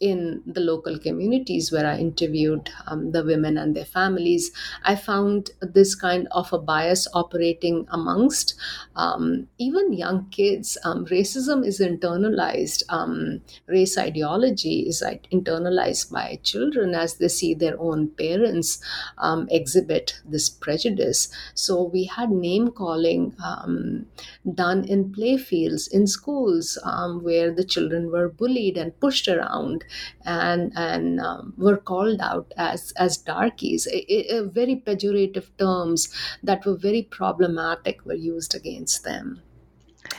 [0.00, 4.50] in the local communities where I interviewed um, the women and their families,
[4.84, 8.54] I found this kind of a bias operating amongst
[8.96, 10.78] um, even young kids.
[10.84, 15.02] Um, racism is internalized, um, race ideology is
[15.32, 18.82] internalized by children as they see their own parents
[19.18, 21.28] um, exhibit this prejudice.
[21.54, 24.06] So we had name calling um,
[24.54, 26.78] done in playfields, in schools,
[27.22, 29.59] where the children were bullied and pushed around
[30.24, 33.86] and and um, were called out as as darkies.
[33.86, 36.08] A very pejorative terms
[36.42, 39.42] that were very problematic were used against them.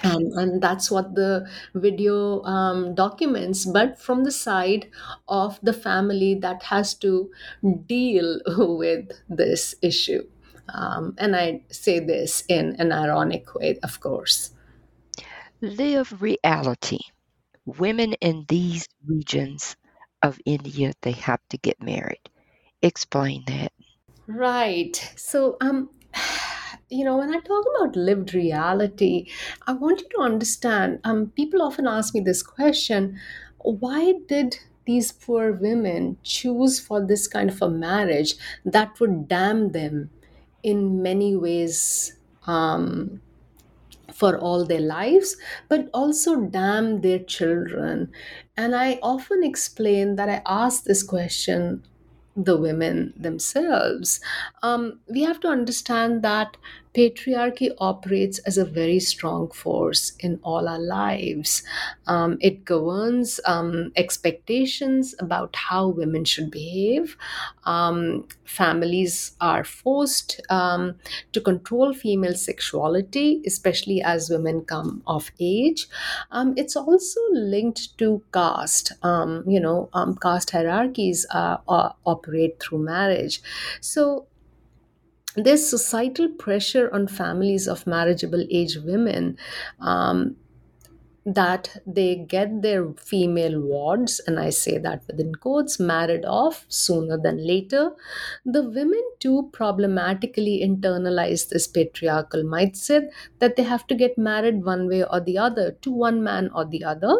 [0.03, 4.89] And, and that's what the video um, documents, but from the side
[5.27, 7.29] of the family that has to
[7.85, 10.23] deal with this issue.
[10.73, 14.51] Um, and I say this in an ironic way, of course.
[15.61, 16.99] Live reality.
[17.65, 19.75] Women in these regions
[20.21, 22.29] of India, they have to get married.
[22.81, 23.73] Explain that.
[24.27, 24.95] Right.
[25.15, 25.89] So, um,
[26.89, 29.29] you know, when I talk about lived reality,
[29.67, 30.99] I want you to understand.
[31.03, 33.19] Um, people often ask me this question
[33.63, 38.33] why did these poor women choose for this kind of a marriage
[38.65, 40.09] that would damn them
[40.63, 42.17] in many ways
[42.47, 43.21] um,
[44.13, 45.37] for all their lives,
[45.69, 48.11] but also damn their children?
[48.57, 51.83] And I often explain that I ask this question
[52.35, 54.21] the women themselves.
[54.63, 56.55] Um, we have to understand that
[56.93, 61.63] patriarchy operates as a very strong force in all our lives.
[62.07, 67.17] Um, it governs um, expectations about how women should behave.
[67.63, 70.95] Um, families are forced um,
[71.31, 75.87] to control female sexuality, especially as women come of age.
[76.31, 78.91] Um, it's also linked to caste.
[79.03, 79.89] Um, you know,
[80.21, 83.41] caste hierarchies uh, uh, operate through marriage.
[83.79, 84.27] So
[85.35, 89.37] there's societal pressure on families of marriageable age women
[89.79, 90.35] um,
[91.23, 97.15] that they get their female wards, and I say that within quotes, married off sooner
[97.17, 97.91] than later.
[98.43, 104.87] The women too problematically internalize this patriarchal mindset that they have to get married one
[104.87, 107.13] way or the other to one man or the other,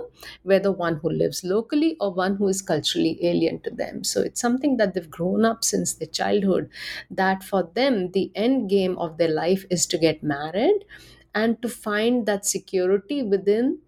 [0.44, 4.04] whether one who lives locally or one who is culturally alien to them.
[4.04, 6.70] So it's something that they've grown up since their childhood,
[7.10, 10.86] that for them, the end game of their life is to get married
[11.34, 13.80] and to find that security within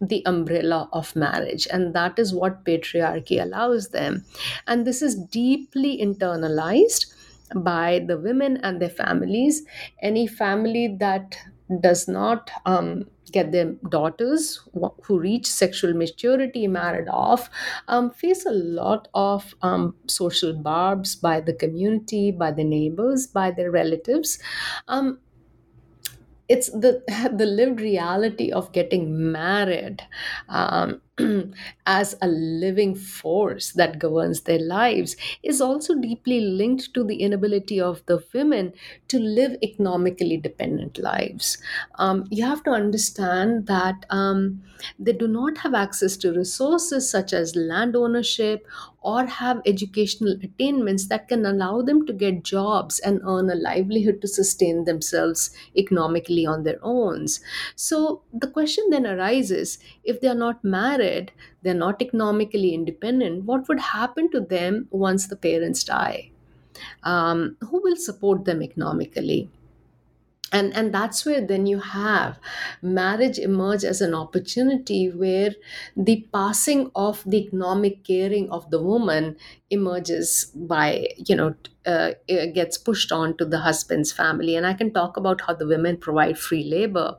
[0.00, 1.66] the umbrella of marriage.
[1.70, 4.24] And that is what patriarchy allows them.
[4.66, 7.14] And this is deeply internalized
[7.54, 9.62] by the women and their families.
[10.02, 11.36] Any family that
[11.80, 14.60] does not um, get their daughters
[15.02, 17.50] who reach sexual maturity married off
[17.88, 23.50] um, face a lot of um, social barbs by the community by the neighbors by
[23.50, 24.38] their relatives.
[24.88, 25.18] Um,
[26.48, 27.02] it's the
[27.34, 30.02] the lived reality of getting married
[30.48, 31.00] um,
[31.86, 37.80] as a living force that governs their lives is also deeply linked to the inability
[37.80, 38.72] of the women
[39.08, 41.58] to live economically dependent lives.
[41.96, 44.62] Um, you have to understand that um,
[44.98, 48.66] they do not have access to resources such as land ownership
[49.00, 54.20] or have educational attainments that can allow them to get jobs and earn a livelihood
[54.22, 57.26] to sustain themselves economically on their own.
[57.76, 61.03] So the question then arises if they are not married,
[61.62, 66.30] they're not economically independent, what would happen to them once the parents die?
[67.04, 69.50] Um, who will support them economically?
[70.52, 72.38] and and that's where then you have
[72.82, 75.50] marriage emerge as an opportunity where
[75.96, 79.36] the passing of the economic caring of the woman
[79.74, 81.54] emerges by you know
[81.86, 82.12] uh,
[82.54, 84.56] gets pushed on to the husband's family.
[84.56, 87.16] And i can talk about how the women provide free labor.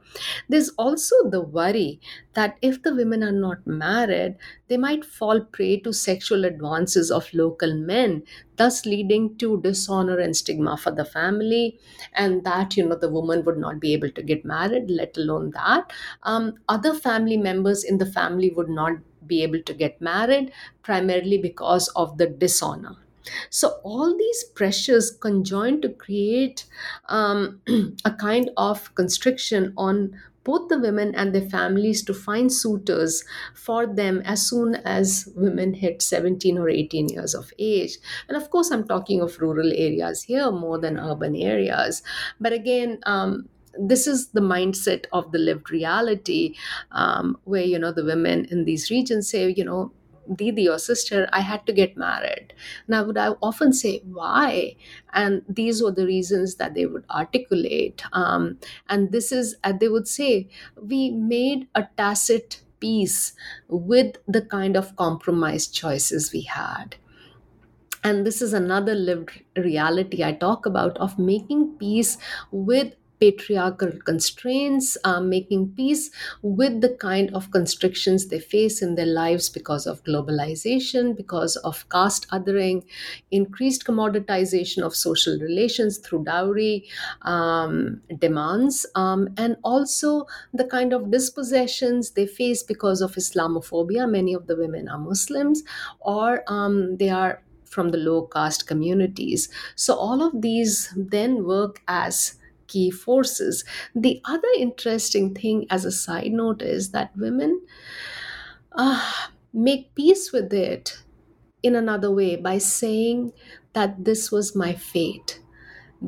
[0.49, 1.99] There's also the worry
[2.34, 4.38] that if the women are not married
[4.68, 8.24] they might fall prey to sexual advances of local men
[8.58, 11.80] thus leading to dishonor and stigma for the family.
[12.14, 15.51] And that you know the woman would not be able to get married let alone
[15.51, 15.91] that.
[16.24, 18.93] Um, other family members in the family would not
[19.28, 20.51] be able to get married
[20.84, 22.95] primarily because of the dishonor
[23.49, 26.65] so all these pressures conjoin to create
[27.09, 27.61] um,
[28.05, 33.23] a kind of constriction on both the women and their families to find suitors
[33.55, 37.97] for them as soon as women hit 17 or 18 years of age.
[38.28, 42.03] And of course, I'm talking of rural areas here more than urban areas.
[42.39, 43.49] But again, um,
[43.80, 46.55] this is the mindset of the lived reality
[46.91, 49.91] um, where you know the women in these regions say you know
[50.34, 52.53] Didi or sister, I had to get married.
[52.88, 54.76] Now, would I often say, why?
[55.13, 58.03] And these were the reasons that they would articulate.
[58.13, 58.57] Um,
[58.89, 60.49] and this is, and they would say,
[60.82, 63.34] we made a tacit peace
[63.67, 66.95] with the kind of compromise choices we had.
[68.03, 72.19] And this is another lived reality I talk about of making peace
[72.51, 76.11] with patriarchal constraints, uh, making peace
[76.41, 81.88] with the kind of constrictions they face in their lives because of globalization, because of
[81.89, 82.84] caste othering,
[83.32, 86.86] increased commoditization of social relations through dowry
[87.24, 94.09] um, demands, um, and also the kind of dispossessions they face because of Islamophobia.
[94.09, 95.63] Many of the women are Muslims,
[95.99, 99.49] or um, they are from the low caste communities.
[99.76, 102.36] So, all of these then work as
[102.76, 103.63] key forces.
[103.95, 107.61] The other interesting thing, as a side note, is that women
[108.71, 109.11] uh,
[109.53, 111.03] make peace with it
[111.63, 113.34] in another way by saying
[113.73, 115.41] that this was my fate.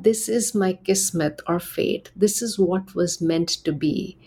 [0.07, 2.11] this is my kismet or fate.
[2.15, 4.18] This is what was meant to be.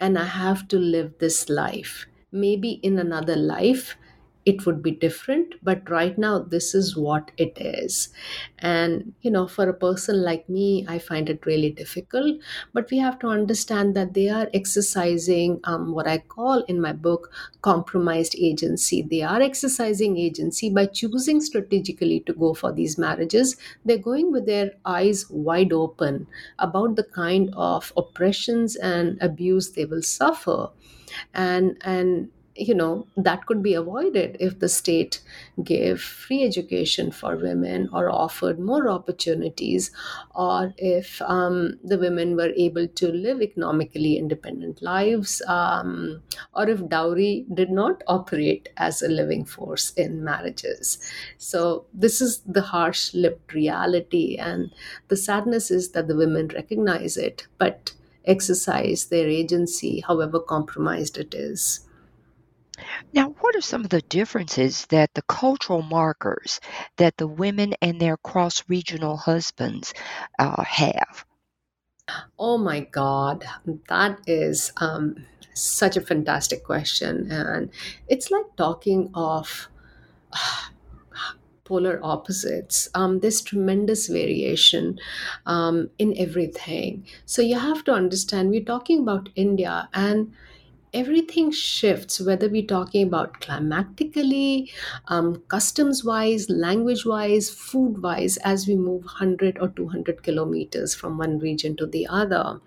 [0.00, 2.06] And I have to live this life.
[2.32, 3.96] Maybe in another life,
[4.50, 8.08] it would be different but right now this is what it is.
[8.58, 12.40] And you know for a person like me i find it really difficult
[12.72, 16.92] but we have to understand that they are exercising um, what i call in my
[16.92, 17.30] book
[17.62, 19.02] compromised agency.
[19.02, 23.56] They are exercising agency by choosing strategically to go for these marriages.
[23.84, 26.26] They're going with their eyes wide open
[26.58, 30.68] about the kind of oppressions and abuse they will suffer.
[31.34, 35.20] And and you know that could be avoided if the state
[35.62, 39.90] gave free education for women or offered more opportunities
[40.34, 46.20] or if um, the women were able to live economically independent lives um,
[46.54, 50.98] or if dowry did not operate as a living force in marriages.
[51.38, 54.72] So this is the harsh lived reality and
[55.08, 57.92] the sadness is that the women recognize it but
[58.24, 61.87] exercise their agency however compromised it is
[63.12, 66.60] Now, what are some of the differences that the cultural markers
[66.96, 69.94] that the women and their cross-regional husbands
[70.38, 71.24] uh, have?
[72.38, 73.44] Oh my God,
[73.88, 77.30] that is um, such a fantastic question.
[77.30, 77.70] And
[78.08, 79.68] it's like talking of
[81.64, 82.88] polar opposites.
[82.94, 84.98] Um, there's tremendous variation
[85.44, 87.04] um, in everything.
[87.26, 90.32] So you have to understand, we're talking about India and
[90.92, 94.70] everything shifts whether we're talking about climatically
[95.08, 101.18] um, customs wise language wise food wise as we move 100 or 200 kilometers from
[101.18, 102.60] one region to the other.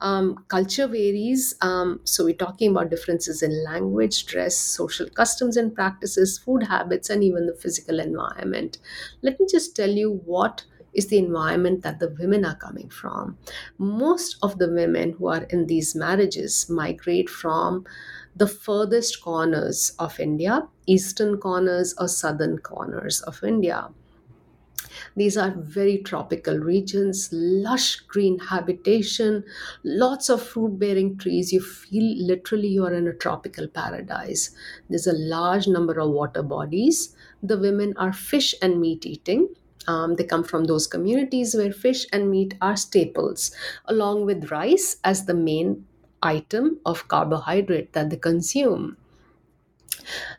[0.00, 5.74] Um, culture varies um, so we're talking about differences in language dress social customs and
[5.74, 8.78] practices food habits and even the physical environment.
[9.22, 10.64] Let me just tell you what
[10.98, 13.38] is the environment that the women are coming from.
[13.78, 17.86] Most of the women who are in these marriages migrate from
[18.36, 23.88] the furthest corners of India, eastern corners or southern corners of India.
[25.16, 29.44] These are very tropical regions, lush green habitation,
[29.84, 31.52] lots of fruit bearing trees.
[31.52, 34.54] You feel literally you are in a tropical paradise.
[34.88, 37.14] There's a large number of water bodies.
[37.42, 39.54] The women are fish and meat eating.
[39.86, 43.50] Um, they come from those communities where fish and meat are staples,
[43.86, 45.86] along with rice as the main
[46.22, 48.96] item of carbohydrate that they consume.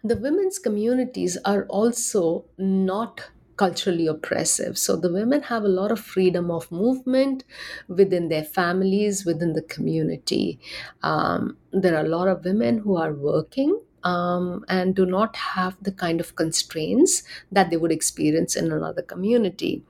[0.03, 4.77] The women's communities are also not culturally oppressive.
[4.77, 7.43] So the women have a lot of freedom of movement
[7.87, 10.59] within their families, within the community.
[11.03, 15.77] Um, there are a lot of women who are working um, and do not have
[15.81, 19.83] the kind of constraints that they would experience in another community.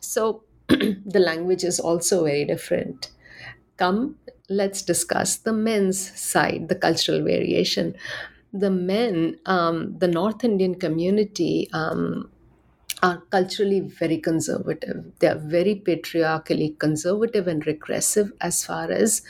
[0.00, 3.10] So the language is also very different.
[3.76, 4.16] Come,
[4.48, 7.94] let's discuss the men's side, the cultural variation.
[8.52, 12.30] The men, um, the North Indian community, um,
[13.02, 15.04] are culturally very conservative.
[15.20, 19.22] They are very patriarchally conservative and regressive as far as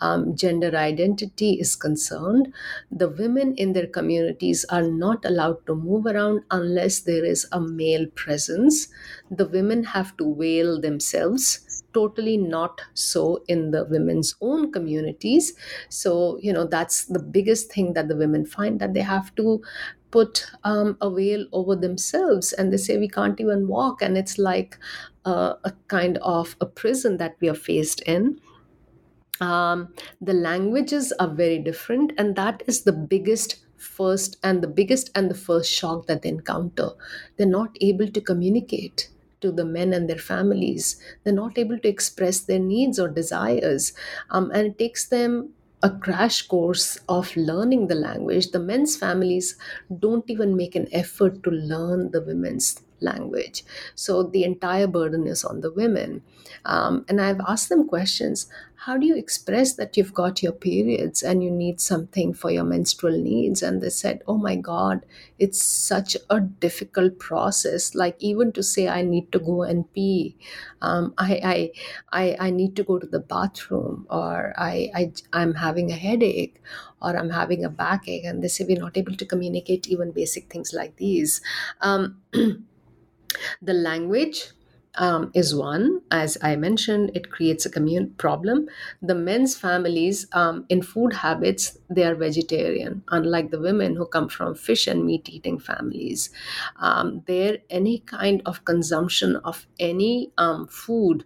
[0.00, 2.52] um, gender identity is concerned.
[2.90, 7.60] The women in their communities are not allowed to move around unless there is a
[7.60, 8.88] male presence.
[9.30, 11.65] The women have to veil themselves
[11.98, 15.52] totally not so in the women's own communities.
[15.88, 19.62] So you know that's the biggest thing that the women find that they have to
[20.10, 22.52] put um, a veil over themselves.
[22.52, 24.02] And they say we can't even walk.
[24.02, 24.78] And it's like
[25.24, 28.40] uh, a kind of a prison that we are faced in.
[29.40, 32.12] Um, the languages are very different.
[32.18, 36.30] And that is the biggest first and the biggest and the first shock that they
[36.30, 36.90] encounter.
[37.36, 39.10] They're not able to communicate
[39.46, 40.96] to the men and their families.
[41.24, 43.92] They're not able to express their needs or desires.
[44.30, 48.50] Um, and it takes them a crash course of learning the language.
[48.50, 49.56] The men's families
[49.98, 53.64] don't even make an effort to learn the women's language.
[53.94, 56.22] So the entire burden is on the women.
[56.64, 58.48] Um, and i've asked them questions
[58.86, 62.62] how do you express that you've got your periods and you need something for your
[62.62, 63.62] menstrual needs?
[63.62, 65.04] And they said oh my god
[65.38, 67.94] it's such a difficult process.
[67.94, 70.36] Like even to say i need to go and pee
[70.82, 71.70] um, I, I
[72.12, 76.60] i i need to go to the bathroom or I, I i'm having a headache
[77.02, 80.50] or i'm having a backache and they say we're not able to communicate even basic
[80.50, 81.40] things like these
[81.80, 82.20] um,
[83.62, 84.50] the language
[84.98, 86.00] um, is one.
[86.10, 88.68] As I mentioned, it creates a commune problem.
[89.02, 94.28] The men's families um, in food habits they are vegetarian, unlike the women who come
[94.28, 96.30] from fish and meat eating families.
[96.76, 101.24] Um, there, any kind of consumption of any um, food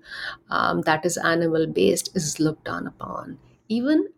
[0.49, 3.39] um, that is animal based is looked down upon.
[3.69, 4.09] Even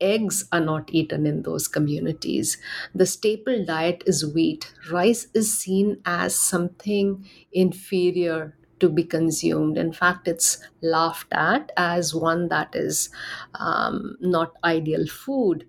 [0.00, 2.58] eggs are not eaten in those communities.
[2.94, 4.72] The staple diet is wheat.
[4.90, 9.76] Rice is seen as something inferior to be consumed.
[9.76, 13.10] In fact, it's laughed at as one that is
[13.54, 15.66] um, not ideal food.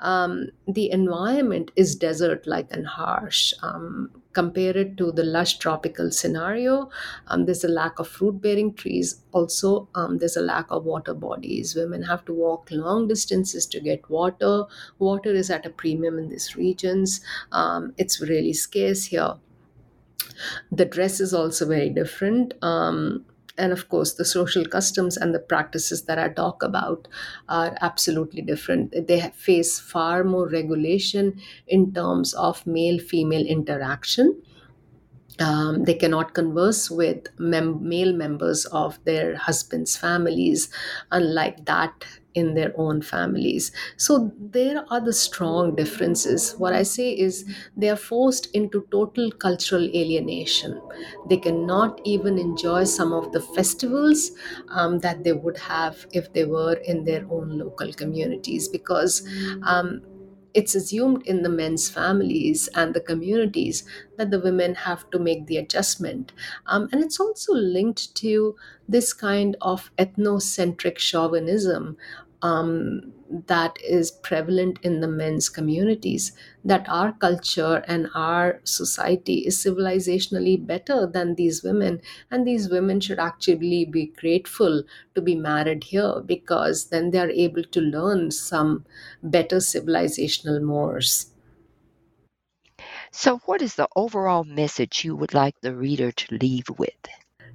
[0.00, 3.52] Um, the environment is desert like and harsh.
[3.62, 6.74] Um, compare it to the lush tropical scenario,
[7.28, 9.22] um, there's a lack of fruit bearing trees.
[9.32, 11.74] Also, um, there's a lack of water bodies.
[11.74, 14.64] Women have to walk long distances to get water.
[14.98, 17.20] Water is at a premium in these regions.
[17.52, 19.34] Um, it's really scarce here.
[20.70, 22.54] The dress is also very different.
[22.62, 23.24] Um,
[23.58, 27.08] and of course, the social customs and the practices that I talk about
[27.48, 28.94] are absolutely different.
[29.06, 34.40] They face far more regulation in terms of male female interaction.
[35.40, 40.68] Um, they cannot converse with mem- male members of their husbands' families,
[41.12, 42.04] unlike that
[42.34, 43.72] in their own families.
[43.96, 46.54] So there are the strong differences.
[46.58, 47.44] What I say is
[47.76, 50.82] they are forced into total cultural alienation.
[51.24, 54.30] They cannot even enjoy some of the festivals
[54.68, 59.22] um, that they would have if they were in their own local communities because.
[59.62, 60.02] Um,
[60.58, 63.84] it's assumed in the men's families and the communities
[64.16, 66.32] that the women have to make the adjustment.
[66.66, 68.56] Um, and it's also linked to
[68.88, 71.96] this kind of ethnocentric chauvinism
[72.42, 76.32] um, that is prevalent in the men's communities
[76.64, 82.00] that our culture and our society is civilizationally better than these women
[82.30, 84.82] and these women should actually be grateful
[85.14, 88.84] to be married here because then they are able to learn some
[89.22, 91.32] better civilizational mores
[93.12, 96.96] So, what is the overall message you would like the reader to leave with?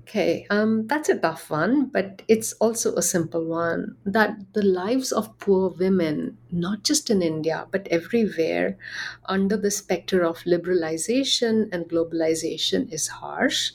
[0.04, 5.14] Okay, um, that's a tough one, but it's also a simple one that the lives
[5.14, 8.78] of poor women, not just in India, but everywhere,
[9.26, 13.72] under the specter of liberalization and globalization, is harsh.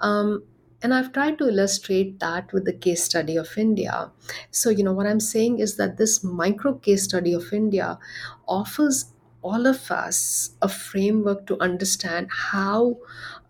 [0.00, 0.44] Um,
[0.82, 4.10] and I've tried to illustrate that with the case study of India.
[4.50, 7.98] So, you know, what I'm saying is that this micro case study of India
[8.48, 9.12] offers
[9.42, 12.96] all of us a framework to understand how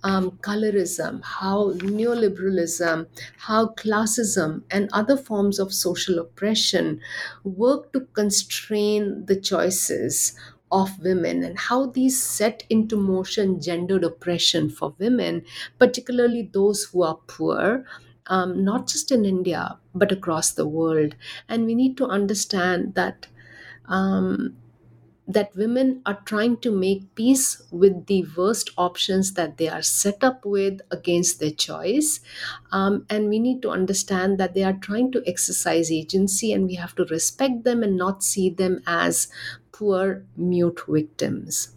[0.08, 3.06] um, colorism, how neoliberalism,
[3.38, 7.00] how classism, and other forms of social oppression
[7.44, 10.38] work to constrain the choices
[10.70, 15.44] of women and how these set into motion gendered oppression for women,
[15.78, 17.84] particularly those who are poor.
[18.28, 21.14] Um, not just in India, but across the world.
[21.48, 23.28] And we need to understand that
[23.86, 24.56] um,
[25.28, 30.22] that women are trying to make peace with the worst options that they are set
[30.22, 32.20] up with against their choice.
[32.70, 36.74] Um, and we need to understand that they are trying to exercise agency and we
[36.74, 39.28] have to respect them and not see them as
[39.72, 41.74] poor, mute victims.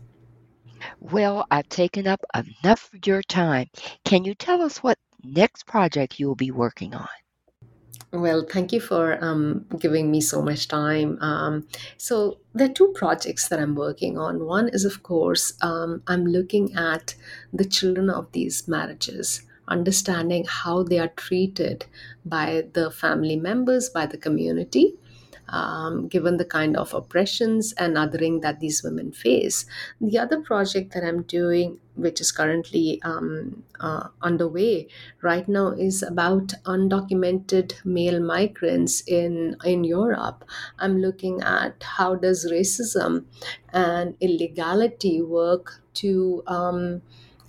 [0.99, 3.67] Well, I've taken up enough of your time.
[4.05, 7.07] Can you tell us what next project you'll be working on?
[8.11, 11.17] Well, thank you for um, giving me so much time.
[11.21, 14.45] Um, so, there are two projects that I'm working on.
[14.45, 17.13] One is, of course, um, I'm looking at
[17.53, 21.85] the children of these marriages, understanding how they are treated
[22.25, 24.95] by the family members, by the community
[25.51, 29.65] um, given the kind of oppressions and othering that these women face.
[30.01, 34.87] The other project that I'm doing, which is currently um, uh, underway
[35.21, 40.45] right now, is about undocumented male migrants in in Europe.
[40.77, 43.25] I'm looking at how does racism
[43.73, 47.01] and illegality work to um,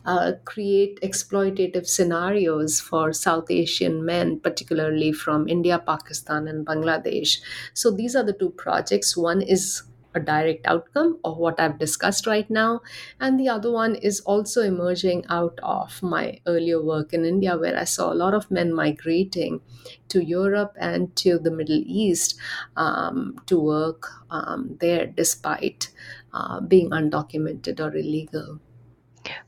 [0.04, 7.40] uh, create exploitative scenarios for South Asian men, particularly from India, Pakistan, and Bangladesh.
[7.74, 9.16] So these are the two projects.
[9.16, 9.82] One is
[10.14, 12.80] a direct outcome of what I've discussed right now.
[13.20, 17.76] And the other one is also emerging out of my earlier work in India, where
[17.76, 19.60] I saw a lot of men migrating
[20.08, 22.38] to Europe and to the Middle East
[22.76, 25.90] um, to work um, there despite
[26.32, 28.60] uh, being undocumented or illegal.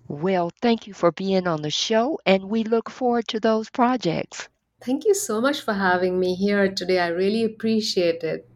[0.07, 4.49] Well, thank you for being on the show, and we look forward to those projects.
[4.85, 6.99] Thank you so much for having me here today.
[6.99, 8.47] I really appreciate it.